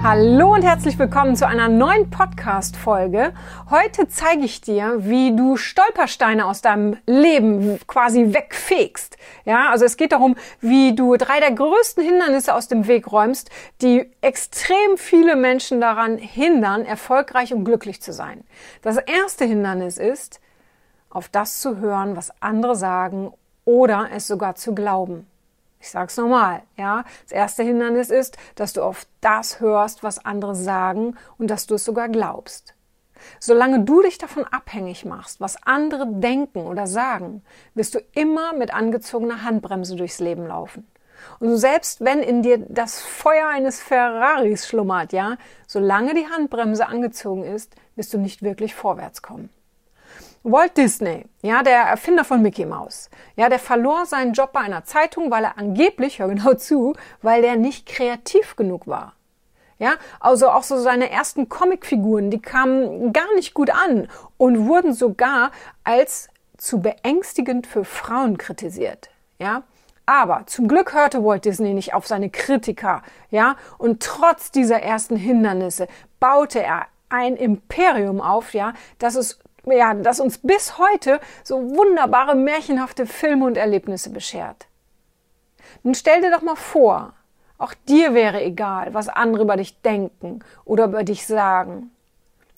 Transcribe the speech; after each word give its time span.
Hallo 0.00 0.54
und 0.54 0.62
herzlich 0.62 0.96
willkommen 0.96 1.34
zu 1.34 1.44
einer 1.44 1.68
neuen 1.68 2.08
Podcast-Folge. 2.08 3.34
Heute 3.68 4.06
zeige 4.06 4.44
ich 4.44 4.60
dir, 4.60 4.94
wie 4.98 5.34
du 5.34 5.56
Stolpersteine 5.56 6.46
aus 6.46 6.62
deinem 6.62 6.96
Leben 7.04 7.80
quasi 7.88 8.32
wegfegst. 8.32 9.16
Ja, 9.44 9.70
also 9.70 9.84
es 9.84 9.96
geht 9.96 10.12
darum, 10.12 10.36
wie 10.60 10.94
du 10.94 11.16
drei 11.16 11.40
der 11.40 11.50
größten 11.50 12.04
Hindernisse 12.04 12.54
aus 12.54 12.68
dem 12.68 12.86
Weg 12.86 13.10
räumst, 13.10 13.50
die 13.82 14.08
extrem 14.20 14.96
viele 14.96 15.34
Menschen 15.34 15.80
daran 15.80 16.16
hindern, 16.16 16.84
erfolgreich 16.84 17.52
und 17.52 17.64
glücklich 17.64 18.00
zu 18.00 18.12
sein. 18.12 18.44
Das 18.82 18.98
erste 18.98 19.46
Hindernis 19.46 19.98
ist, 19.98 20.40
auf 21.10 21.28
das 21.28 21.60
zu 21.60 21.78
hören, 21.78 22.16
was 22.16 22.30
andere 22.40 22.76
sagen 22.76 23.32
oder 23.64 24.10
es 24.14 24.28
sogar 24.28 24.54
zu 24.54 24.76
glauben. 24.76 25.26
Ich 25.80 25.90
sag's 25.90 26.16
nochmal, 26.16 26.62
ja. 26.76 27.04
Das 27.22 27.32
erste 27.32 27.62
Hindernis 27.62 28.10
ist, 28.10 28.36
dass 28.56 28.72
du 28.72 28.82
auf 28.82 29.06
das 29.20 29.60
hörst, 29.60 30.02
was 30.02 30.24
andere 30.24 30.54
sagen 30.54 31.16
und 31.38 31.50
dass 31.50 31.66
du 31.66 31.74
es 31.76 31.84
sogar 31.84 32.08
glaubst. 32.08 32.74
Solange 33.40 33.84
du 33.84 34.02
dich 34.02 34.18
davon 34.18 34.44
abhängig 34.44 35.04
machst, 35.04 35.40
was 35.40 35.62
andere 35.64 36.06
denken 36.06 36.66
oder 36.66 36.86
sagen, 36.86 37.42
wirst 37.74 37.94
du 37.94 38.00
immer 38.12 38.52
mit 38.52 38.72
angezogener 38.72 39.42
Handbremse 39.42 39.96
durchs 39.96 40.20
Leben 40.20 40.46
laufen. 40.46 40.86
Und 41.40 41.56
selbst 41.56 42.00
wenn 42.04 42.20
in 42.20 42.42
dir 42.42 42.58
das 42.68 43.00
Feuer 43.00 43.48
eines 43.48 43.80
Ferraris 43.80 44.68
schlummert, 44.68 45.12
ja, 45.12 45.36
solange 45.66 46.14
die 46.14 46.28
Handbremse 46.28 46.86
angezogen 46.86 47.44
ist, 47.44 47.74
wirst 47.96 48.14
du 48.14 48.18
nicht 48.18 48.42
wirklich 48.42 48.74
vorwärts 48.74 49.20
kommen. 49.20 49.50
Walt 50.42 50.76
Disney, 50.76 51.26
ja, 51.42 51.62
der 51.62 51.80
Erfinder 51.80 52.24
von 52.24 52.42
Mickey 52.42 52.64
Mouse, 52.64 53.10
ja, 53.36 53.48
der 53.48 53.58
verlor 53.58 54.06
seinen 54.06 54.32
Job 54.32 54.52
bei 54.52 54.60
einer 54.60 54.84
Zeitung, 54.84 55.30
weil 55.30 55.44
er 55.44 55.58
angeblich, 55.58 56.20
hör 56.20 56.28
genau 56.28 56.54
zu, 56.54 56.94
weil 57.22 57.42
der 57.42 57.56
nicht 57.56 57.86
kreativ 57.86 58.56
genug 58.56 58.86
war. 58.86 59.14
Ja, 59.80 59.94
also 60.18 60.48
auch 60.48 60.64
so 60.64 60.76
seine 60.76 61.10
ersten 61.10 61.48
Comicfiguren, 61.48 62.30
die 62.30 62.40
kamen 62.40 63.12
gar 63.12 63.32
nicht 63.36 63.54
gut 63.54 63.70
an 63.70 64.08
und 64.36 64.66
wurden 64.66 64.92
sogar 64.92 65.52
als 65.84 66.28
zu 66.56 66.80
beängstigend 66.80 67.66
für 67.66 67.84
Frauen 67.84 68.38
kritisiert. 68.38 69.10
Ja, 69.38 69.62
aber 70.04 70.44
zum 70.46 70.66
Glück 70.66 70.94
hörte 70.94 71.24
Walt 71.24 71.44
Disney 71.44 71.74
nicht 71.74 71.94
auf 71.94 72.06
seine 72.06 72.30
Kritiker, 72.30 73.02
ja, 73.30 73.56
und 73.76 74.02
trotz 74.02 74.50
dieser 74.50 74.82
ersten 74.82 75.16
Hindernisse 75.16 75.86
baute 76.18 76.60
er 76.60 76.86
ein 77.08 77.36
Imperium 77.36 78.20
auf, 78.20 78.54
ja, 78.54 78.72
das 78.98 79.14
es 79.14 79.38
ja, 79.66 79.94
das 79.94 80.20
uns 80.20 80.38
bis 80.38 80.78
heute 80.78 81.20
so 81.44 81.76
wunderbare, 81.76 82.34
märchenhafte 82.34 83.06
Filme 83.06 83.46
und 83.46 83.56
Erlebnisse 83.56 84.10
beschert. 84.10 84.66
Nun 85.82 85.94
stell 85.94 86.20
dir 86.20 86.30
doch 86.30 86.42
mal 86.42 86.56
vor, 86.56 87.12
auch 87.58 87.74
dir 87.88 88.14
wäre 88.14 88.42
egal, 88.42 88.94
was 88.94 89.08
andere 89.08 89.42
über 89.42 89.56
dich 89.56 89.80
denken 89.82 90.40
oder 90.64 90.84
über 90.84 91.04
dich 91.04 91.26
sagen. 91.26 91.90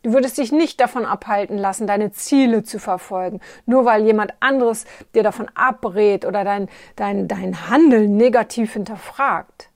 Du 0.02 0.14
würdest 0.14 0.38
dich 0.38 0.50
nicht 0.50 0.80
davon 0.80 1.04
abhalten 1.04 1.58
lassen, 1.58 1.86
deine 1.86 2.12
Ziele 2.12 2.62
zu 2.62 2.78
verfolgen, 2.78 3.40
nur 3.66 3.84
weil 3.84 4.04
jemand 4.04 4.32
anderes 4.40 4.86
dir 5.14 5.22
davon 5.22 5.50
abrät 5.54 6.24
oder 6.24 6.42
dein, 6.42 6.68
dein, 6.96 7.28
dein 7.28 7.68
Handeln 7.68 8.16
negativ 8.16 8.72
hinterfragt. 8.72 9.68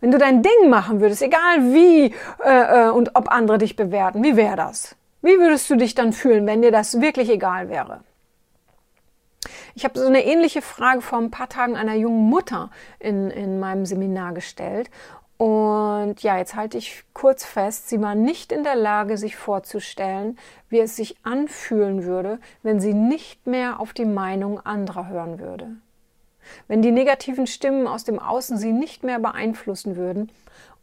Wenn 0.00 0.12
du 0.12 0.18
dein 0.18 0.42
Ding 0.42 0.70
machen 0.70 1.00
würdest, 1.00 1.22
egal 1.22 1.72
wie 1.72 2.14
äh, 2.44 2.86
äh 2.86 2.90
und 2.90 3.16
ob 3.16 3.30
andere 3.30 3.58
dich 3.58 3.76
bewerten, 3.76 4.22
wie 4.22 4.36
wäre 4.36 4.56
das? 4.56 4.96
Wie 5.24 5.38
würdest 5.38 5.70
du 5.70 5.76
dich 5.76 5.94
dann 5.94 6.12
fühlen, 6.12 6.46
wenn 6.46 6.60
dir 6.60 6.70
das 6.70 7.00
wirklich 7.00 7.30
egal 7.30 7.70
wäre? 7.70 8.04
Ich 9.74 9.84
habe 9.84 9.98
so 9.98 10.04
eine 10.06 10.22
ähnliche 10.22 10.60
Frage 10.60 11.00
vor 11.00 11.18
ein 11.18 11.30
paar 11.30 11.48
Tagen 11.48 11.76
einer 11.76 11.94
jungen 11.94 12.28
Mutter 12.28 12.70
in, 12.98 13.30
in 13.30 13.58
meinem 13.58 13.86
Seminar 13.86 14.34
gestellt. 14.34 14.90
Und 15.38 16.16
ja, 16.22 16.36
jetzt 16.36 16.56
halte 16.56 16.76
ich 16.76 17.04
kurz 17.14 17.42
fest, 17.42 17.88
sie 17.88 18.02
war 18.02 18.14
nicht 18.14 18.52
in 18.52 18.64
der 18.64 18.76
Lage, 18.76 19.16
sich 19.16 19.34
vorzustellen, 19.34 20.38
wie 20.68 20.80
es 20.80 20.94
sich 20.94 21.16
anfühlen 21.22 22.04
würde, 22.04 22.38
wenn 22.62 22.78
sie 22.78 22.92
nicht 22.92 23.46
mehr 23.46 23.80
auf 23.80 23.94
die 23.94 24.04
Meinung 24.04 24.60
anderer 24.60 25.08
hören 25.08 25.38
würde. 25.38 25.68
Wenn 26.68 26.82
die 26.82 26.92
negativen 26.92 27.46
Stimmen 27.46 27.86
aus 27.86 28.04
dem 28.04 28.18
Außen 28.18 28.58
sie 28.58 28.72
nicht 28.72 29.02
mehr 29.02 29.20
beeinflussen 29.20 29.96
würden 29.96 30.30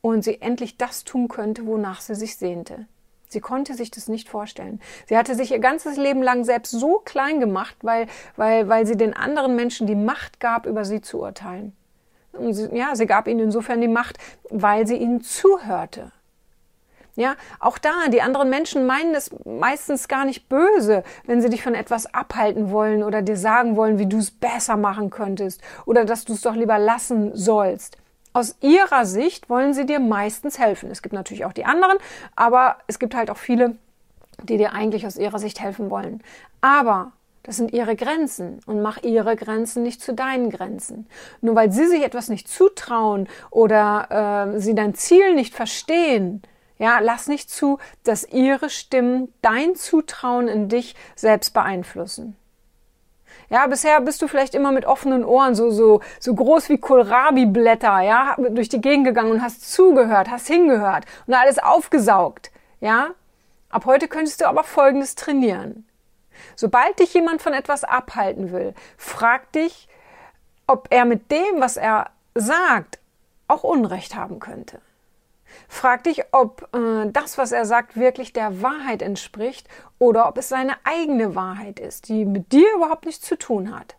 und 0.02 0.24
sie 0.24 0.42
endlich 0.42 0.78
das 0.78 1.04
tun 1.04 1.28
könnte, 1.28 1.68
wonach 1.68 2.02
sie 2.02 2.16
sich 2.16 2.38
sehnte. 2.38 2.88
Sie 3.32 3.40
konnte 3.40 3.76
sich 3.76 3.92
das 3.92 4.10
nicht 4.10 4.28
vorstellen. 4.28 4.82
Sie 5.08 5.18
hatte 5.18 5.36
sich 5.36 5.52
ihr 5.52 5.60
ganzes 5.60 5.96
Leben 5.96 6.22
lang 6.22 6.44
selbst 6.44 6.72
so 6.72 7.00
klein 7.00 7.40
gemacht, 7.40 7.78
weil, 7.82 8.08
weil, 8.36 8.68
weil 8.68 8.86
sie 8.86 8.98
den 8.98 9.16
anderen 9.16 9.56
Menschen 9.56 9.88
die 9.88 9.96
Macht 9.96 10.42
gab, 10.42 10.66
über 10.66 10.84
sie 10.84 11.00
zu 11.00 11.22
urteilen. 11.22 11.74
Und 12.34 12.54
sie, 12.54 12.68
ja, 12.76 12.94
sie 12.94 13.06
gab 13.06 13.30
ihnen 13.30 13.40
insofern 13.40 13.80
die 13.80 13.88
Macht, 13.88 14.18
weil 14.50 14.86
sie 14.86 14.98
ihnen 14.98 15.22
zuhörte. 15.22 16.12
Ja, 17.16 17.36
auch 17.60 17.78
da, 17.78 18.08
die 18.10 18.22
anderen 18.22 18.50
Menschen 18.50 18.86
meinen 18.86 19.16
es 19.16 19.32
meistens 19.46 20.10
gar 20.10 20.26
nicht 20.26 20.50
böse, 20.50 21.04
wenn 21.26 21.42
sie 21.42 21.50
dich 21.50 21.64
von 21.64 21.76
etwas 21.76 22.14
abhalten 22.14 22.70
wollen 22.70 23.02
oder 23.02 23.22
dir 23.22 23.38
sagen 23.38 23.78
wollen, 23.78 23.98
wie 23.98 24.08
du 24.08 24.18
es 24.18 24.32
besser 24.32 24.76
machen 24.76 25.10
könntest 25.10 25.62
oder 25.86 26.04
dass 26.04 26.26
du 26.26 26.34
es 26.34 26.42
doch 26.42 26.56
lieber 26.56 26.80
lassen 26.80 27.36
sollst. 27.36 27.98
Aus 28.34 28.56
ihrer 28.62 29.06
Sicht 29.06 29.50
wollen 29.50 29.74
sie 29.74 29.86
dir 29.86 30.00
meistens 30.00 30.58
helfen. 30.58 30.90
Es 30.90 31.02
gibt 31.02 31.14
natürlich 31.14 31.46
auch 31.46 31.54
die 31.54 31.66
anderen, 31.66 31.98
aber 32.36 32.78
es 32.88 33.00
gibt 33.00 33.16
halt 33.16 33.30
auch 33.30 33.38
viele, 33.38 33.76
die 34.44 34.58
dir 34.58 34.74
eigentlich 34.74 35.06
aus 35.06 35.18
ihrer 35.18 35.40
Sicht 35.40 35.60
helfen 35.60 35.90
wollen. 35.90 36.24
Aber 36.62 37.12
das 37.44 37.58
sind 37.58 37.74
ihre 37.74 37.96
Grenzen 37.96 38.60
und 38.66 38.82
mach 38.82 39.02
ihre 39.04 39.36
Grenzen 39.36 39.84
nicht 39.84 40.02
zu 40.02 40.14
deinen 40.14 40.50
Grenzen. 40.50 41.08
Nur 41.42 41.56
weil 41.56 41.72
sie 41.72 41.88
sich 41.88 42.04
etwas 42.04 42.30
nicht 42.30 42.48
zutrauen 42.48 43.28
oder 43.50 44.54
äh, 44.56 44.60
sie 44.60 44.76
dein 44.76 44.94
Ziel 44.94 45.34
nicht 45.36 45.54
verstehen, 45.54 46.42
ja, 46.78 47.00
lass 47.00 47.28
nicht 47.28 47.50
zu, 47.52 47.78
dass 48.04 48.28
ihre 48.28 48.72
Stimmen 48.72 49.32
dein 49.44 49.76
Zutrauen 49.76 50.48
in 50.48 50.68
dich 50.68 50.96
selbst 51.16 51.54
beeinflussen. 51.54 52.36
Ja, 53.52 53.68
bisher 53.68 54.00
bist 54.00 54.22
du 54.22 54.30
vielleicht 54.30 54.56
immer 54.56 54.72
mit 54.72 54.86
offenen 54.86 55.26
Ohren, 55.26 55.56
so, 55.56 55.72
so, 55.72 56.00
so 56.22 56.34
groß 56.34 56.70
wie 56.70 56.78
Kohlrabi-Blätter, 56.78 58.00
ja, 58.00 58.38
durch 58.38 58.70
die 58.70 58.80
Gegend 58.80 59.06
gegangen 59.06 59.30
und 59.30 59.42
hast 59.42 59.70
zugehört, 59.74 60.32
hast 60.32 60.48
hingehört 60.48 61.04
und 61.28 61.34
alles 61.34 61.60
aufgesaugt, 61.60 62.50
ja. 62.80 63.10
Ab 63.70 63.86
heute 63.86 64.08
könntest 64.08 64.40
du 64.40 64.48
aber 64.48 64.64
Folgendes 64.64 65.16
trainieren. 65.16 65.86
Sobald 66.56 66.98
dich 67.00 67.14
jemand 67.14 67.42
von 67.42 67.52
etwas 67.52 67.84
abhalten 67.84 68.54
will, 68.54 68.74
frag 68.96 69.52
dich, 69.52 69.90
ob 70.66 70.88
er 70.90 71.04
mit 71.04 71.30
dem, 71.30 71.60
was 71.60 71.76
er 71.76 72.10
sagt, 72.34 73.00
auch 73.50 73.66
Unrecht 73.66 74.16
haben 74.16 74.40
könnte. 74.40 74.80
Frag 75.68 76.04
dich, 76.04 76.24
ob 76.32 76.70
äh, 76.76 77.10
das, 77.12 77.38
was 77.38 77.52
er 77.52 77.66
sagt, 77.66 77.98
wirklich 77.98 78.34
der 78.34 78.62
Wahrheit 78.62 79.02
entspricht 79.02 79.68
oder 80.00 80.28
ob 80.28 80.38
es 80.38 80.50
seine 80.50 80.76
eigene 80.84 81.36
Wahrheit 81.36 81.80
ist, 81.80 82.10
die 82.10 82.26
mit 82.26 82.52
dir 82.52 82.68
überhaupt 82.76 83.06
nichts 83.06 83.26
zu 83.26 83.38
tun 83.38 83.78
hat. 83.78 83.96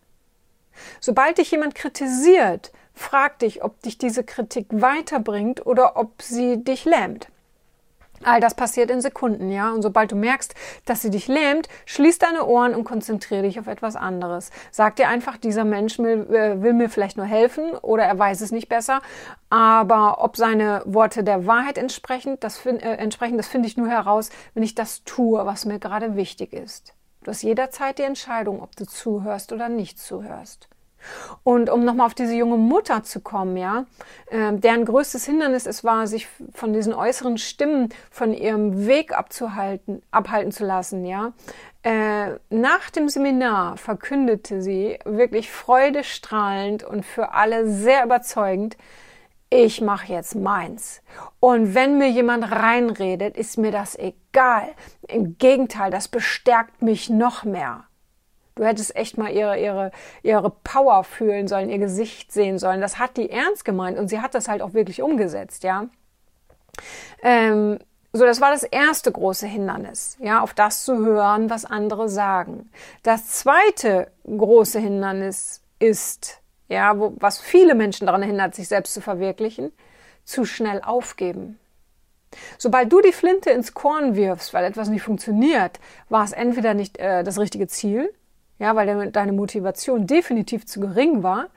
Sobald 0.99 1.37
dich 1.37 1.51
jemand 1.51 1.75
kritisiert, 1.75 2.71
frag 2.93 3.39
dich, 3.39 3.63
ob 3.63 3.81
dich 3.81 3.97
diese 3.97 4.23
Kritik 4.23 4.67
weiterbringt 4.69 5.65
oder 5.65 5.97
ob 5.97 6.21
sie 6.21 6.63
dich 6.63 6.85
lähmt. 6.85 7.27
All 8.25 8.39
das 8.39 8.55
passiert 8.55 8.89
in 8.89 9.01
Sekunden, 9.01 9.51
ja. 9.51 9.71
Und 9.71 9.81
sobald 9.81 10.11
du 10.11 10.15
merkst, 10.15 10.53
dass 10.85 11.01
sie 11.01 11.09
dich 11.09 11.27
lähmt, 11.27 11.67
schließ 11.85 12.19
deine 12.19 12.45
Ohren 12.45 12.75
und 12.75 12.83
konzentriere 12.83 13.43
dich 13.43 13.59
auf 13.59 13.67
etwas 13.67 13.95
anderes. 13.95 14.51
Sag 14.71 14.95
dir 14.95 15.07
einfach, 15.07 15.37
dieser 15.37 15.65
Mensch 15.65 15.99
will, 15.99 16.27
äh, 16.33 16.61
will 16.61 16.73
mir 16.73 16.89
vielleicht 16.89 17.17
nur 17.17 17.25
helfen 17.25 17.71
oder 17.81 18.03
er 18.03 18.17
weiß 18.17 18.41
es 18.41 18.51
nicht 18.51 18.69
besser. 18.69 19.01
Aber 19.49 20.23
ob 20.23 20.37
seine 20.37 20.81
Worte 20.85 21.23
der 21.23 21.45
Wahrheit 21.45 21.77
entsprechen, 21.77 22.37
das, 22.39 22.57
find, 22.57 22.81
äh, 22.83 22.95
entsprechen, 22.95 23.37
das 23.37 23.47
finde 23.47 23.67
ich 23.67 23.77
nur 23.77 23.87
heraus, 23.87 24.29
wenn 24.53 24.63
ich 24.63 24.75
das 24.75 25.03
tue, 25.03 25.45
was 25.45 25.65
mir 25.65 25.79
gerade 25.79 26.15
wichtig 26.15 26.53
ist. 26.53 26.93
Du 27.23 27.31
hast 27.31 27.41
jederzeit 27.41 27.99
die 27.99 28.03
Entscheidung, 28.03 28.61
ob 28.61 28.75
du 28.75 28.85
zuhörst 28.85 29.53
oder 29.53 29.69
nicht 29.69 29.99
zuhörst. 29.99 30.67
Und 31.43 31.69
um 31.69 31.85
nochmal 31.85 32.07
auf 32.07 32.13
diese 32.13 32.33
junge 32.33 32.57
Mutter 32.57 33.03
zu 33.03 33.19
kommen, 33.19 33.57
ja, 33.57 33.85
äh, 34.27 34.53
deren 34.53 34.85
größtes 34.85 35.25
Hindernis 35.25 35.65
es 35.65 35.83
war, 35.83 36.07
sich 36.07 36.27
von 36.53 36.73
diesen 36.73 36.93
äußeren 36.93 37.37
Stimmen 37.37 37.89
von 38.11 38.33
ihrem 38.33 38.87
Weg 38.87 39.17
abzuhalten, 39.17 40.01
abhalten 40.11 40.51
zu 40.51 40.65
lassen, 40.65 41.05
ja. 41.05 41.33
Äh, 41.83 42.39
nach 42.49 42.89
dem 42.91 43.09
Seminar 43.09 43.75
verkündete 43.75 44.61
sie 44.61 44.97
wirklich 45.03 45.51
freudestrahlend 45.51 46.83
und 46.83 47.05
für 47.05 47.33
alle 47.33 47.67
sehr 47.67 48.05
überzeugend, 48.05 48.77
ich 49.49 49.81
mache 49.81 50.11
jetzt 50.11 50.33
meins. 50.33 51.03
Und 51.39 51.75
wenn 51.75 51.99
mir 51.99 52.09
jemand 52.09 52.51
reinredet, 52.51 53.37
ist 53.37 53.57
mir 53.57 53.71
das 53.71 53.95
egal. 53.99 54.69
Im 55.07 55.37
Gegenteil, 55.37 55.91
das 55.91 56.07
bestärkt 56.07 56.81
mich 56.81 57.09
noch 57.09 57.43
mehr. 57.43 57.83
Du 58.55 58.63
hättest 58.63 58.95
echt 58.95 59.17
mal 59.17 59.31
ihre, 59.31 59.59
ihre, 59.59 59.91
ihre 60.21 60.49
Power 60.49 61.03
fühlen 61.03 61.47
sollen, 61.47 61.69
ihr 61.69 61.79
Gesicht 61.79 62.31
sehen 62.31 62.59
sollen. 62.59 62.81
Das 62.81 62.99
hat 62.99 63.17
die 63.17 63.29
ernst 63.29 63.65
gemeint 63.65 63.97
und 63.97 64.07
sie 64.07 64.21
hat 64.21 64.35
das 64.35 64.47
halt 64.47 64.61
auch 64.61 64.73
wirklich 64.73 65.01
umgesetzt, 65.01 65.63
ja. 65.63 65.87
Ähm, 67.21 67.79
so, 68.15 68.25
das 68.25 68.41
war 68.41 68.51
das 68.51 68.61
erste 68.61 69.11
große 69.11 69.47
Hindernis, 69.47 70.17
ja, 70.19 70.41
auf 70.41 70.53
das 70.53 70.85
zu 70.85 70.97
hören, 70.97 71.49
was 71.49 71.65
andere 71.65 72.09
sagen. 72.09 72.69
Das 73.01 73.27
zweite 73.29 74.11
große 74.25 74.79
Hindernis 74.79 75.63
ist, 75.79 76.39
ja, 76.69 76.99
wo, 76.99 77.13
was 77.17 77.39
viele 77.39 77.73
Menschen 77.73 78.05
daran 78.05 78.21
hindert, 78.21 78.53
sich 78.53 78.67
selbst 78.67 78.93
zu 78.93 79.01
verwirklichen, 79.01 79.71
zu 80.25 80.45
schnell 80.45 80.81
aufgeben. 80.83 81.57
Sobald 82.59 82.91
du 82.93 83.01
die 83.01 83.13
Flinte 83.13 83.49
ins 83.49 83.73
Korn 83.73 84.15
wirfst, 84.15 84.53
weil 84.53 84.65
etwas 84.65 84.89
nicht 84.89 85.01
funktioniert, 85.01 85.79
war 86.09 86.23
es 86.23 86.33
entweder 86.33 86.75
nicht 86.75 86.97
äh, 86.97 87.23
das 87.23 87.39
richtige 87.39 87.67
Ziel, 87.67 88.13
ja, 88.63 88.77
weil 88.77 89.11
deine 89.11 89.33
Motivation 89.33 90.07
definitiv 90.07 90.65
zu 90.65 90.79
gering 90.79 91.21
war, 91.21 91.49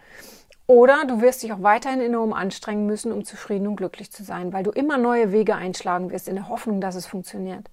oder 0.67 1.05
du 1.06 1.20
wirst 1.20 1.44
dich 1.44 1.53
auch 1.53 1.62
weiterhin 1.62 2.00
enorm 2.00 2.32
anstrengen 2.32 2.85
müssen, 2.85 3.12
um 3.12 3.25
zufrieden 3.25 3.69
und 3.69 3.76
glücklich 3.76 4.11
zu 4.11 4.25
sein, 4.25 4.53
weil 4.53 4.64
du 4.64 4.73
immer 4.73 4.99
neue 4.99 5.31
Wege 5.31 5.55
einschlagen 5.55 6.11
wirst 6.11 6.26
in 6.26 6.35
der 6.35 6.49
Hoffnung, 6.49 6.81
dass 6.81 6.97
es 6.97 7.06
funktioniert. 7.06 7.70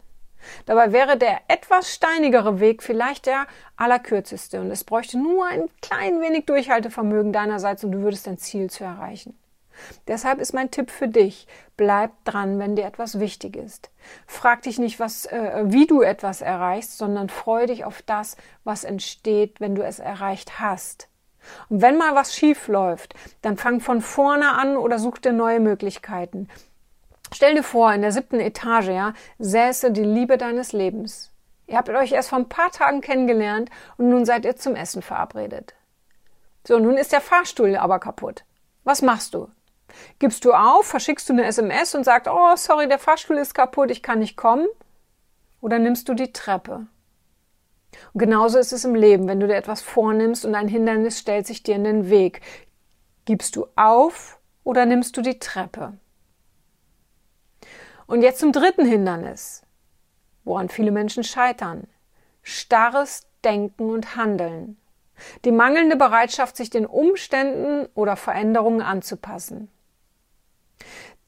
Dabei 0.67 0.91
wäre 0.91 1.17
der 1.17 1.39
etwas 1.47 1.91
steinigere 1.91 2.59
Weg 2.59 2.83
vielleicht 2.83 3.25
der 3.25 3.47
allerkürzeste 3.75 4.61
und 4.61 4.69
es 4.69 4.83
bräuchte 4.83 5.17
nur 5.17 5.47
ein 5.47 5.67
klein 5.81 6.21
wenig 6.21 6.45
Durchhaltevermögen 6.45 7.33
deinerseits 7.33 7.83
und 7.83 7.91
du 7.93 8.01
würdest 8.01 8.27
dein 8.27 8.37
Ziel 8.37 8.69
zu 8.69 8.83
erreichen. 8.83 9.35
Deshalb 10.07 10.39
ist 10.39 10.53
mein 10.53 10.71
Tipp 10.71 10.91
für 10.91 11.07
dich, 11.07 11.47
bleib 11.77 12.11
dran, 12.25 12.59
wenn 12.59 12.75
dir 12.75 12.85
etwas 12.85 13.19
wichtig 13.19 13.55
ist. 13.55 13.89
Frag 14.27 14.63
dich 14.63 14.79
nicht, 14.79 14.99
was, 14.99 15.25
äh, 15.25 15.63
wie 15.65 15.87
du 15.87 16.01
etwas 16.01 16.41
erreichst, 16.41 16.97
sondern 16.97 17.29
freu 17.29 17.65
dich 17.65 17.85
auf 17.85 18.01
das, 18.01 18.37
was 18.63 18.83
entsteht, 18.83 19.59
wenn 19.59 19.75
du 19.75 19.83
es 19.83 19.99
erreicht 19.99 20.59
hast. 20.59 21.07
Und 21.69 21.81
wenn 21.81 21.97
mal 21.97 22.15
was 22.15 22.35
schief 22.35 22.67
läuft, 22.67 23.15
dann 23.41 23.57
fang 23.57 23.79
von 23.79 24.01
vorne 24.01 24.53
an 24.53 24.77
oder 24.77 24.99
such 24.99 25.17
dir 25.17 25.33
neue 25.33 25.59
Möglichkeiten. 25.59 26.47
Stell 27.33 27.55
dir 27.55 27.63
vor, 27.63 27.91
in 27.93 28.01
der 28.01 28.11
siebten 28.11 28.39
Etage, 28.39 28.89
ja, 28.89 29.13
säße 29.39 29.91
die 29.91 30.03
Liebe 30.03 30.37
deines 30.37 30.71
Lebens. 30.71 31.31
Ihr 31.65 31.77
habt 31.77 31.89
euch 31.89 32.11
erst 32.11 32.29
vor 32.29 32.39
ein 32.39 32.49
paar 32.49 32.71
Tagen 32.71 33.01
kennengelernt 33.01 33.69
und 33.97 34.09
nun 34.09 34.25
seid 34.25 34.45
ihr 34.45 34.55
zum 34.55 34.75
Essen 34.75 35.01
verabredet. 35.01 35.73
So, 36.65 36.77
nun 36.79 36.97
ist 36.97 37.11
der 37.11 37.21
Fahrstuhl 37.21 37.75
aber 37.75 37.99
kaputt. 37.99 38.45
Was 38.83 39.01
machst 39.01 39.33
du? 39.33 39.49
Gibst 40.19 40.45
du 40.45 40.53
auf, 40.53 40.85
verschickst 40.85 41.29
du 41.29 41.33
eine 41.33 41.45
SMS 41.45 41.95
und 41.95 42.03
sagst, 42.03 42.29
oh, 42.31 42.55
sorry, 42.55 42.87
der 42.87 42.99
Fahrstuhl 42.99 43.37
ist 43.37 43.53
kaputt, 43.53 43.91
ich 43.91 44.03
kann 44.03 44.19
nicht 44.19 44.37
kommen? 44.37 44.67
Oder 45.61 45.79
nimmst 45.79 46.09
du 46.09 46.13
die 46.13 46.33
Treppe? 46.33 46.87
Und 48.13 48.19
genauso 48.19 48.57
ist 48.57 48.73
es 48.73 48.85
im 48.85 48.95
Leben, 48.95 49.27
wenn 49.27 49.39
du 49.39 49.47
dir 49.47 49.55
etwas 49.55 49.81
vornimmst 49.81 50.45
und 50.45 50.55
ein 50.55 50.67
Hindernis 50.67 51.19
stellt 51.19 51.47
sich 51.47 51.63
dir 51.63 51.75
in 51.75 51.83
den 51.83 52.09
Weg. 52.09 52.41
Gibst 53.25 53.55
du 53.55 53.67
auf 53.75 54.39
oder 54.63 54.85
nimmst 54.85 55.15
du 55.15 55.21
die 55.21 55.39
Treppe? 55.39 55.97
Und 58.07 58.21
jetzt 58.21 58.39
zum 58.39 58.51
dritten 58.51 58.85
Hindernis, 58.85 59.63
woran 60.43 60.69
viele 60.69 60.91
Menschen 60.91 61.23
scheitern. 61.23 61.87
Starres 62.41 63.25
Denken 63.43 63.89
und 63.89 64.15
Handeln. 64.15 64.77
Die 65.45 65.51
mangelnde 65.51 65.95
Bereitschaft, 65.95 66.57
sich 66.57 66.69
den 66.69 66.85
Umständen 66.85 67.87
oder 67.93 68.15
Veränderungen 68.15 68.81
anzupassen. 68.81 69.69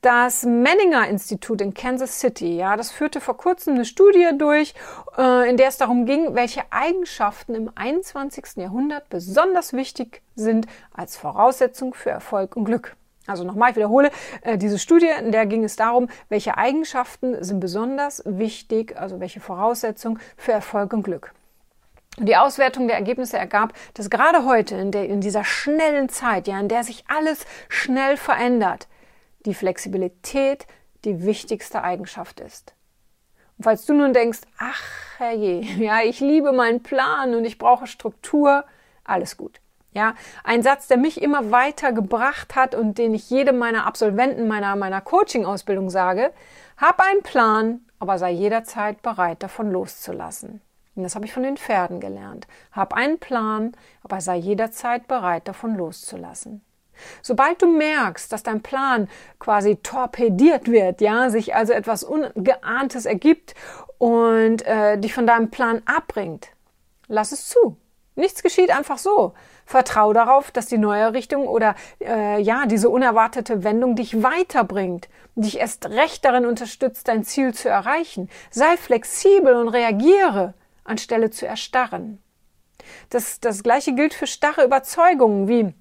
Das 0.01 0.43
Menninger 0.43 1.07
Institut 1.07 1.61
in 1.61 1.73
Kansas 1.73 2.19
City, 2.19 2.57
ja, 2.57 2.77
das 2.77 2.91
führte 2.91 3.19
vor 3.19 3.37
kurzem 3.37 3.73
eine 3.73 3.85
Studie 3.85 4.29
durch, 4.37 4.75
äh, 5.17 5.49
in 5.49 5.57
der 5.57 5.69
es 5.69 5.77
darum 5.77 6.05
ging, 6.05 6.35
welche 6.35 6.61
Eigenschaften 6.69 7.55
im 7.55 7.71
21. 7.73 8.57
Jahrhundert 8.57 9.09
besonders 9.09 9.73
wichtig 9.73 10.21
sind 10.35 10.67
als 10.93 11.17
Voraussetzung 11.17 11.95
für 11.95 12.11
Erfolg 12.11 12.55
und 12.55 12.65
Glück. 12.65 12.95
Also 13.25 13.43
nochmal, 13.43 13.71
ich 13.71 13.77
wiederhole, 13.77 14.11
äh, 14.41 14.59
diese 14.59 14.77
Studie, 14.77 15.09
in 15.19 15.31
der 15.31 15.47
ging 15.47 15.63
es 15.63 15.75
darum, 15.75 16.07
welche 16.29 16.57
Eigenschaften 16.57 17.43
sind 17.43 17.59
besonders 17.59 18.21
wichtig, 18.25 18.95
also 18.97 19.19
welche 19.19 19.39
Voraussetzungen 19.39 20.19
für 20.37 20.51
Erfolg 20.51 20.93
und 20.93 21.01
Glück. 21.01 21.33
Die 22.17 22.37
Auswertung 22.37 22.87
der 22.87 22.95
Ergebnisse 22.95 23.37
ergab, 23.37 23.73
dass 23.95 24.09
gerade 24.09 24.45
heute, 24.45 24.75
in, 24.75 24.91
der, 24.91 25.09
in 25.09 25.19
dieser 25.19 25.43
schnellen 25.43 26.09
Zeit, 26.09 26.47
ja, 26.47 26.59
in 26.59 26.69
der 26.69 26.83
sich 26.83 27.03
alles 27.07 27.45
schnell 27.67 28.15
verändert, 28.15 28.87
die 29.45 29.53
Flexibilität 29.53 30.67
die 31.05 31.23
wichtigste 31.23 31.83
Eigenschaft 31.83 32.39
ist. 32.39 32.73
Und 33.57 33.63
falls 33.63 33.85
du 33.85 33.93
nun 33.93 34.13
denkst, 34.13 34.41
ach 34.57 34.81
herrje, 35.17 35.61
ja, 35.77 36.01
ich 36.01 36.19
liebe 36.19 36.51
meinen 36.51 36.83
Plan 36.83 37.35
und 37.35 37.45
ich 37.45 37.57
brauche 37.57 37.87
Struktur, 37.87 38.65
alles 39.03 39.37
gut. 39.37 39.59
Ja, 39.91 40.13
ein 40.43 40.61
Satz, 40.61 40.87
der 40.87 40.97
mich 40.97 41.21
immer 41.21 41.51
weiter 41.51 41.93
gebracht 41.93 42.55
hat 42.55 42.75
und 42.75 42.97
den 42.97 43.13
ich 43.13 43.29
jedem 43.29 43.57
meiner 43.57 43.87
Absolventen 43.87 44.45
meiner, 44.45 44.75
meiner 44.75 44.99
Coaching-Ausbildung 44.99 45.89
sage, 45.89 46.33
hab 46.75 46.99
einen 46.99 47.23
Plan, 47.23 47.79
aber 47.97 48.17
sei 48.17 48.31
jederzeit 48.31 49.01
bereit, 49.01 49.41
davon 49.41 49.71
loszulassen. 49.71 50.61
Und 50.95 51.03
das 51.03 51.15
habe 51.15 51.25
ich 51.25 51.31
von 51.31 51.43
den 51.43 51.55
Pferden 51.55 52.01
gelernt. 52.01 52.45
Hab 52.73 52.93
einen 52.93 53.19
Plan, 53.19 53.71
aber 54.03 54.19
sei 54.19 54.35
jederzeit 54.35 55.07
bereit, 55.07 55.47
davon 55.47 55.75
loszulassen. 55.75 56.61
Sobald 57.21 57.61
du 57.61 57.67
merkst, 57.67 58.31
dass 58.31 58.43
dein 58.43 58.61
Plan 58.61 59.07
quasi 59.39 59.77
torpediert 59.77 60.69
wird, 60.69 61.01
ja, 61.01 61.29
sich 61.29 61.55
also 61.55 61.73
etwas 61.73 62.03
Ungeahntes 62.03 63.05
ergibt 63.05 63.55
und 63.97 64.65
äh, 64.65 64.97
dich 64.97 65.13
von 65.13 65.27
deinem 65.27 65.51
Plan 65.51 65.81
abbringt, 65.85 66.49
lass 67.07 67.31
es 67.31 67.47
zu. 67.47 67.77
Nichts 68.15 68.43
geschieht 68.43 68.71
einfach 68.71 68.97
so. 68.97 69.33
Vertrau 69.65 70.13
darauf, 70.13 70.51
dass 70.51 70.67
die 70.67 70.77
neue 70.77 71.13
Richtung 71.13 71.47
oder 71.47 71.75
äh, 71.99 72.39
ja 72.41 72.65
diese 72.65 72.89
unerwartete 72.89 73.63
Wendung 73.63 73.95
dich 73.95 74.23
weiterbringt, 74.23 75.09
dich 75.35 75.59
erst 75.59 75.87
recht 75.87 76.23
darin 76.23 76.45
unterstützt, 76.45 77.07
dein 77.07 77.23
Ziel 77.25 77.53
zu 77.53 77.67
erreichen. 77.67 78.29
Sei 78.51 78.77
flexibel 78.77 79.55
und 79.55 79.67
reagiere, 79.67 80.53
anstelle 80.85 81.29
zu 81.29 81.45
erstarren. 81.45 82.21
Das, 83.09 83.39
das 83.39 83.63
gleiche 83.63 83.93
gilt 83.93 84.13
für 84.13 84.27
starre 84.27 84.63
Überzeugungen 84.63 85.47
wie 85.47 85.73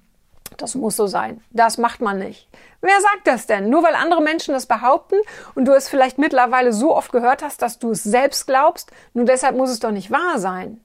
das 0.57 0.75
muss 0.75 0.95
so 0.95 1.07
sein. 1.07 1.41
Das 1.51 1.77
macht 1.77 2.01
man 2.01 2.19
nicht. 2.19 2.47
Wer 2.81 2.99
sagt 3.01 3.25
das 3.27 3.47
denn? 3.47 3.69
Nur 3.69 3.83
weil 3.83 3.95
andere 3.95 4.21
Menschen 4.21 4.53
das 4.53 4.65
behaupten 4.65 5.15
und 5.55 5.65
du 5.65 5.73
es 5.73 5.89
vielleicht 5.89 6.17
mittlerweile 6.17 6.71
so 6.71 6.95
oft 6.95 7.11
gehört 7.11 7.43
hast, 7.43 7.61
dass 7.61 7.79
du 7.79 7.91
es 7.91 8.03
selbst 8.03 8.47
glaubst, 8.47 8.91
nur 9.13 9.25
deshalb 9.25 9.55
muss 9.55 9.69
es 9.69 9.79
doch 9.79 9.91
nicht 9.91 10.11
wahr 10.11 10.39
sein. 10.39 10.81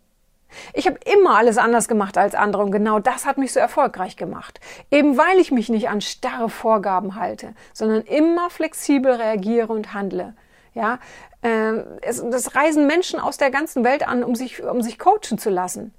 Ich 0.72 0.86
habe 0.86 0.98
immer 1.14 1.36
alles 1.36 1.58
anders 1.58 1.86
gemacht 1.86 2.18
als 2.18 2.34
andere 2.34 2.62
und 2.62 2.72
genau 2.72 2.98
das 2.98 3.24
hat 3.24 3.38
mich 3.38 3.52
so 3.52 3.60
erfolgreich 3.60 4.16
gemacht. 4.16 4.58
Eben 4.90 5.16
weil 5.16 5.38
ich 5.38 5.52
mich 5.52 5.68
nicht 5.68 5.88
an 5.88 6.00
starre 6.00 6.48
Vorgaben 6.48 7.14
halte, 7.14 7.54
sondern 7.72 8.02
immer 8.02 8.50
flexibel 8.50 9.12
reagiere 9.12 9.72
und 9.72 9.94
handle. 9.94 10.34
Ja, 10.74 10.98
äh, 11.42 11.82
es, 12.02 12.22
das 12.30 12.56
reisen 12.56 12.86
Menschen 12.88 13.20
aus 13.20 13.36
der 13.36 13.50
ganzen 13.50 13.84
Welt 13.84 14.06
an, 14.06 14.24
um 14.24 14.34
sich, 14.34 14.62
um 14.62 14.82
sich 14.82 14.98
coachen 14.98 15.38
zu 15.38 15.50
lassen 15.50 15.94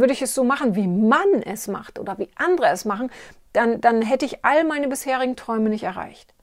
würde 0.00 0.12
ich 0.12 0.22
es 0.22 0.34
so 0.34 0.44
machen, 0.44 0.74
wie 0.74 0.86
man 0.86 1.42
es 1.42 1.68
macht 1.68 1.98
oder 1.98 2.18
wie 2.18 2.28
andere 2.34 2.68
es 2.68 2.84
machen, 2.84 3.10
dann, 3.52 3.80
dann 3.80 4.02
hätte 4.02 4.24
ich 4.24 4.44
all 4.44 4.64
meine 4.64 4.88
bisherigen 4.88 5.36
Träume 5.36 5.68
nicht 5.68 5.84
erreicht. 5.84 6.34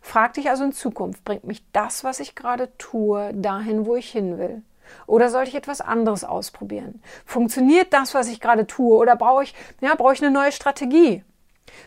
Frag 0.00 0.34
dich 0.34 0.50
also 0.50 0.64
in 0.64 0.72
Zukunft, 0.72 1.24
bringt 1.24 1.44
mich 1.44 1.64
das, 1.72 2.04
was 2.04 2.20
ich 2.20 2.34
gerade 2.34 2.76
tue, 2.76 3.32
dahin, 3.34 3.86
wo 3.86 3.96
ich 3.96 4.10
hin 4.10 4.38
will? 4.38 4.62
Oder 5.06 5.30
sollte 5.30 5.50
ich 5.50 5.56
etwas 5.56 5.80
anderes 5.80 6.24
ausprobieren? 6.24 7.02
Funktioniert 7.24 7.92
das, 7.92 8.14
was 8.14 8.28
ich 8.28 8.40
gerade 8.40 8.66
tue? 8.66 8.96
Oder 8.96 9.16
brauche 9.16 9.44
ich, 9.44 9.54
ja, 9.80 9.94
brauche 9.94 10.14
ich 10.14 10.22
eine 10.22 10.32
neue 10.32 10.52
Strategie? 10.52 11.24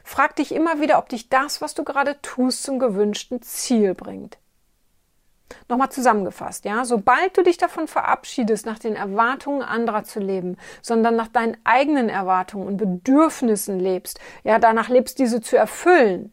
Frag 0.03 0.35
dich 0.37 0.53
immer 0.53 0.79
wieder, 0.79 0.97
ob 0.97 1.09
dich 1.09 1.29
das, 1.29 1.61
was 1.61 1.73
du 1.73 1.83
gerade 1.83 2.21
tust, 2.21 2.63
zum 2.63 2.79
gewünschten 2.79 3.41
Ziel 3.41 3.93
bringt. 3.93 4.37
Nochmal 5.69 5.89
zusammengefasst, 5.89 6.65
ja, 6.65 6.85
sobald 6.85 7.37
du 7.37 7.43
dich 7.43 7.57
davon 7.57 7.87
verabschiedest, 7.87 8.65
nach 8.65 8.79
den 8.79 8.95
Erwartungen 8.95 9.61
anderer 9.61 10.03
zu 10.03 10.19
leben, 10.19 10.57
sondern 10.81 11.15
nach 11.15 11.27
deinen 11.27 11.57
eigenen 11.63 12.09
Erwartungen 12.09 12.67
und 12.67 12.77
Bedürfnissen 12.77 13.79
lebst, 13.79 14.19
ja, 14.43 14.59
danach 14.59 14.89
lebst, 14.89 15.19
diese 15.19 15.41
zu 15.41 15.57
erfüllen, 15.57 16.31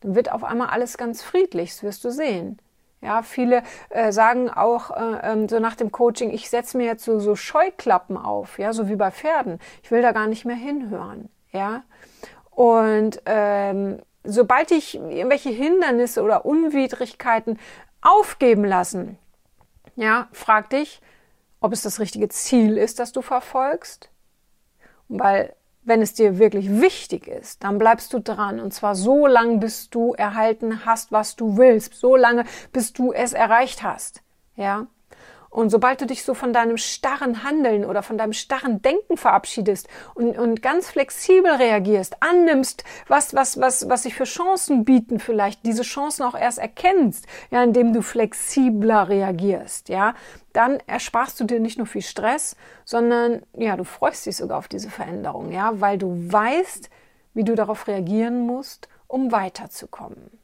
dann 0.00 0.14
wird 0.14 0.32
auf 0.32 0.44
einmal 0.44 0.68
alles 0.68 0.98
ganz 0.98 1.22
friedlich, 1.22 1.70
das 1.70 1.82
wirst 1.82 2.04
du 2.04 2.10
sehen. 2.10 2.58
Ja, 3.00 3.22
viele 3.22 3.64
äh, 3.90 4.12
sagen 4.12 4.48
auch 4.48 4.90
äh, 4.92 5.32
ähm, 5.32 5.48
so 5.48 5.58
nach 5.58 5.74
dem 5.74 5.90
Coaching, 5.90 6.30
ich 6.30 6.48
setze 6.48 6.76
mir 6.76 6.86
jetzt 6.86 7.04
so, 7.04 7.18
so 7.18 7.34
Scheuklappen 7.34 8.16
auf, 8.16 8.60
ja, 8.60 8.72
so 8.72 8.88
wie 8.88 8.94
bei 8.94 9.10
Pferden. 9.10 9.58
Ich 9.82 9.90
will 9.90 10.02
da 10.02 10.12
gar 10.12 10.28
nicht 10.28 10.44
mehr 10.44 10.56
hinhören, 10.56 11.28
ja. 11.50 11.82
Und 12.50 13.20
ähm, 13.26 13.98
sobald 14.22 14.70
ich 14.70 14.94
irgendwelche 14.94 15.50
Hindernisse 15.50 16.22
oder 16.22 16.44
Unwidrigkeiten 16.44 17.58
aufgeben 18.02 18.64
lassen. 18.64 19.18
Ja, 19.96 20.28
frag 20.32 20.70
dich, 20.70 21.00
ob 21.60 21.72
es 21.72 21.82
das 21.82 22.00
richtige 22.00 22.28
Ziel 22.28 22.76
ist, 22.76 22.98
das 22.98 23.12
du 23.12 23.22
verfolgst. 23.22 24.10
Weil 25.08 25.54
wenn 25.84 26.00
es 26.00 26.14
dir 26.14 26.38
wirklich 26.38 26.70
wichtig 26.80 27.26
ist, 27.26 27.64
dann 27.64 27.78
bleibst 27.78 28.12
du 28.12 28.20
dran. 28.20 28.60
Und 28.60 28.72
zwar 28.72 28.94
so 28.94 29.26
lange, 29.26 29.58
bis 29.58 29.90
du 29.90 30.12
erhalten 30.14 30.84
hast, 30.84 31.10
was 31.10 31.36
du 31.36 31.56
willst. 31.56 31.94
So 31.94 32.16
lange, 32.16 32.44
bis 32.72 32.92
du 32.92 33.12
es 33.12 33.32
erreicht 33.32 33.82
hast. 33.82 34.22
Ja. 34.56 34.86
Und 35.52 35.68
sobald 35.68 36.00
du 36.00 36.06
dich 36.06 36.24
so 36.24 36.32
von 36.32 36.54
deinem 36.54 36.78
starren 36.78 37.44
Handeln 37.44 37.84
oder 37.84 38.02
von 38.02 38.16
deinem 38.16 38.32
starren 38.32 38.80
Denken 38.80 39.18
verabschiedest 39.18 39.86
und, 40.14 40.38
und 40.38 40.62
ganz 40.62 40.88
flexibel 40.88 41.52
reagierst, 41.52 42.16
annimmst, 42.20 42.84
was, 43.06 43.34
was, 43.34 43.60
was, 43.60 43.86
was 43.86 44.04
sich 44.04 44.14
für 44.14 44.24
Chancen 44.24 44.86
bieten, 44.86 45.20
vielleicht 45.20 45.66
diese 45.66 45.82
Chancen 45.82 46.22
auch 46.22 46.34
erst 46.34 46.58
erkennst, 46.58 47.26
ja, 47.50 47.62
indem 47.62 47.92
du 47.92 48.00
flexibler 48.00 49.10
reagierst, 49.10 49.90
ja, 49.90 50.14
dann 50.54 50.78
ersparst 50.86 51.38
du 51.38 51.44
dir 51.44 51.60
nicht 51.60 51.76
nur 51.76 51.86
viel 51.86 52.00
Stress, 52.00 52.56
sondern 52.86 53.42
ja, 53.52 53.76
du 53.76 53.84
freust 53.84 54.24
dich 54.24 54.38
sogar 54.38 54.56
auf 54.56 54.68
diese 54.68 54.88
Veränderung, 54.88 55.52
ja, 55.52 55.78
weil 55.82 55.98
du 55.98 56.32
weißt, 56.32 56.88
wie 57.34 57.44
du 57.44 57.54
darauf 57.54 57.88
reagieren 57.88 58.46
musst, 58.46 58.88
um 59.06 59.32
weiterzukommen. 59.32 60.41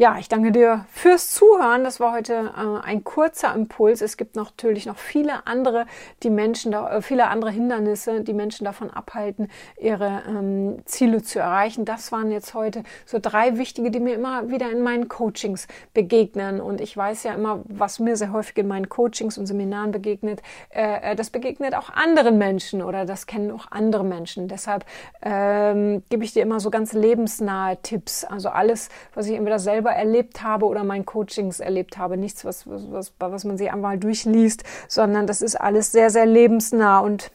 Ja, 0.00 0.16
ich 0.16 0.28
danke 0.28 0.52
dir 0.52 0.84
fürs 0.92 1.34
Zuhören. 1.34 1.82
Das 1.82 1.98
war 1.98 2.12
heute 2.12 2.52
äh, 2.56 2.86
ein 2.86 3.02
kurzer 3.02 3.52
Impuls. 3.52 4.00
Es 4.00 4.16
gibt 4.16 4.36
natürlich 4.36 4.86
noch 4.86 4.96
viele 4.96 5.48
andere, 5.48 5.86
die 6.22 6.30
Menschen 6.30 6.70
da, 6.70 6.98
äh, 6.98 7.02
viele 7.02 7.26
andere 7.26 7.50
Hindernisse, 7.50 8.20
die 8.20 8.32
Menschen 8.32 8.64
davon 8.64 8.90
abhalten, 8.90 9.48
ihre 9.76 10.22
ähm, 10.28 10.76
Ziele 10.84 11.24
zu 11.24 11.40
erreichen. 11.40 11.84
Das 11.84 12.12
waren 12.12 12.30
jetzt 12.30 12.54
heute 12.54 12.84
so 13.06 13.18
drei 13.20 13.58
wichtige, 13.58 13.90
die 13.90 13.98
mir 13.98 14.14
immer 14.14 14.48
wieder 14.50 14.70
in 14.70 14.82
meinen 14.82 15.08
Coachings 15.08 15.66
begegnen. 15.94 16.60
Und 16.60 16.80
ich 16.80 16.96
weiß 16.96 17.24
ja 17.24 17.34
immer, 17.34 17.62
was 17.64 17.98
mir 17.98 18.16
sehr 18.16 18.30
häufig 18.30 18.56
in 18.56 18.68
meinen 18.68 18.88
Coachings 18.88 19.36
und 19.36 19.46
Seminaren 19.46 19.90
begegnet. 19.90 20.42
Äh, 20.70 21.10
äh 21.10 21.16
das 21.16 21.30
begegnet 21.30 21.74
auch 21.74 21.90
anderen 21.90 22.38
Menschen 22.38 22.82
oder 22.82 23.04
das 23.04 23.26
kennen 23.26 23.50
auch 23.50 23.72
andere 23.72 24.04
Menschen. 24.04 24.46
Deshalb 24.46 24.84
ähm, 25.22 26.04
gebe 26.08 26.22
ich 26.22 26.34
dir 26.34 26.44
immer 26.44 26.60
so 26.60 26.70
ganz 26.70 26.92
lebensnahe 26.92 27.78
Tipps. 27.82 28.22
Also 28.22 28.48
alles, 28.50 28.90
was 29.12 29.26
ich 29.26 29.34
entweder 29.34 29.58
selber 29.58 29.87
selber 29.88 29.92
erlebt 29.92 30.42
habe 30.42 30.66
oder 30.66 30.84
mein 30.84 31.04
Coachings 31.04 31.60
erlebt 31.60 31.98
habe. 31.98 32.16
Nichts, 32.16 32.44
was, 32.44 32.64
was, 32.66 33.12
was 33.18 33.44
man 33.44 33.58
sich 33.58 33.72
einmal 33.72 33.98
durchliest, 33.98 34.64
sondern 34.88 35.26
das 35.26 35.42
ist 35.42 35.56
alles 35.56 35.92
sehr, 35.92 36.10
sehr 36.10 36.26
lebensnah 36.26 37.00
und 37.00 37.30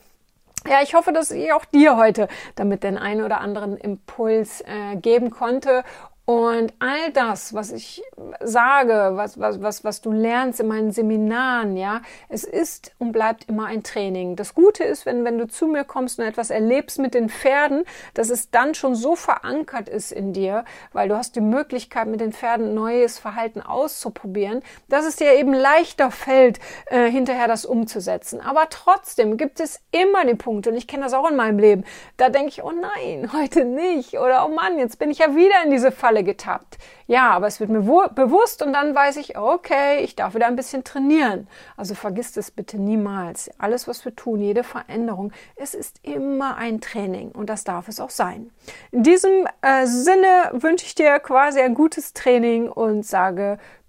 ja, 0.66 0.82
ich 0.82 0.96
hoffe, 0.96 1.12
dass 1.12 1.30
ich 1.32 1.52
auch 1.52 1.66
dir 1.66 1.98
heute 1.98 2.30
damit 2.56 2.84
den 2.84 2.98
einen 2.98 3.26
oder 3.26 3.42
anderen 3.42 3.76
Impuls 3.76 4.62
äh, 4.62 4.96
geben 4.96 5.30
konnte 5.30 5.84
und 6.26 6.72
all 6.80 7.12
das, 7.12 7.54
was 7.54 7.74
ich 7.74 8.02
sage, 8.40 9.12
was, 9.16 9.38
was, 9.42 9.62
was, 9.62 9.84
was 9.84 10.00
du 10.00 10.14
lernst 10.14 10.62
in 10.62 10.68
meinen 10.68 10.92
Seminaren, 10.92 11.76
ja, 11.76 12.02
es 12.30 12.46
ist 12.46 12.94
und 12.98 13.12
bleibt 13.12 13.50
immer 13.50 13.66
ein 13.66 13.84
Training. 13.84 14.38
Das 14.38 14.56
Gute 14.56 14.86
ist, 14.86 15.06
wenn, 15.06 15.26
wenn 15.26 15.38
du 15.38 15.50
zu 15.50 15.68
mir 15.68 15.84
kommst 15.84 16.20
und 16.20 16.26
etwas 16.26 16.50
erlebst 16.50 16.98
mit 17.00 17.14
den 17.14 17.28
Pferden, 17.28 17.84
dass 18.14 18.30
es 18.30 18.52
dann 18.52 18.74
schon 18.74 18.96
so 18.96 19.18
verankert 19.18 19.90
ist 19.90 20.14
in 20.14 20.32
dir, 20.32 20.64
weil 20.94 21.10
du 21.10 21.18
hast 21.18 21.36
die 21.36 21.42
Möglichkeit, 21.42 22.08
mit 22.08 22.22
den 22.22 22.32
Pferden 22.32 22.74
neues 22.74 23.20
Verhalten 23.20 23.60
auszuprobieren, 23.60 24.62
dass 24.88 25.06
es 25.06 25.18
dir 25.18 25.34
eben 25.34 25.54
leichter 25.54 26.10
fällt, 26.10 26.60
äh, 26.86 27.12
hinterher 27.12 27.50
das 27.50 27.66
umzusetzen. 27.66 28.40
Aber 28.40 28.70
trotzdem 28.70 29.36
gibt 29.36 29.60
es 29.60 29.82
immer 29.92 30.24
die 30.24 30.36
Punkte, 30.36 30.70
und 30.70 30.78
ich 30.78 30.88
kenne 30.88 31.04
das 31.04 31.14
auch 31.14 31.30
in 31.30 31.36
meinem 31.36 31.60
Leben, 31.60 31.84
da 32.16 32.30
denke 32.30 32.48
ich, 32.48 32.64
oh 32.64 32.72
nein, 32.72 33.30
heute 33.34 33.66
nicht. 33.66 34.18
Oder 34.18 34.46
oh 34.46 34.54
Mann, 34.54 34.80
jetzt 34.80 35.00
bin 35.00 35.12
ich 35.12 35.18
ja 35.18 35.36
wieder 35.36 35.64
in 35.66 35.72
diese 35.72 35.92
Falle 35.92 36.13
Falle 36.14 36.24
getappt. 36.24 36.78
Ja, 37.08 37.32
aber 37.32 37.48
es 37.48 37.60
wird 37.60 37.70
mir 37.70 37.82
bewusst 37.82 38.62
und 38.62 38.74
dann 38.74 38.94
weiß 38.94 39.18
ich, 39.18 39.38
okay, 39.38 40.04
ich 40.04 40.16
darf 40.16 40.36
wieder 40.36 40.48
ein 40.48 40.56
bisschen 40.56 40.84
trainieren. 40.84 41.48
Also 41.76 41.96
vergiss 41.96 42.32
das 42.32 42.52
bitte 42.52 42.78
niemals. 42.78 43.50
Alles, 43.58 43.88
was 43.88 44.06
wir 44.06 44.16
tun, 44.16 44.40
jede 44.40 44.64
Veränderung, 44.64 45.32
es 45.56 45.74
ist 45.74 46.00
immer 46.04 46.56
ein 46.56 46.82
Training 46.82 47.32
und 47.32 47.50
das 47.50 47.64
darf 47.64 47.88
es 47.88 48.00
auch 48.00 48.12
sein. 48.12 48.52
In 48.92 49.04
diesem 49.04 49.48
äh, 49.62 49.86
Sinne 49.86 50.52
wünsche 50.54 50.86
ich 50.86 50.96
dir 50.96 51.20
quasi 51.20 51.60
ein 51.60 51.74
gutes 51.74 52.14
Training 52.14 52.70
und 52.70 53.06
sage 53.06 53.58